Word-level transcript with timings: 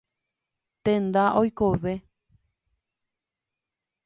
Tenda 0.89 1.25
oikove. 1.43 1.93